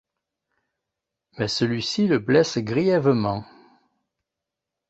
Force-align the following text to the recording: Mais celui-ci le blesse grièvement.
Mais 1.37 1.47
celui-ci 1.47 2.07
le 2.07 2.17
blesse 2.17 2.57
grièvement. 2.57 3.45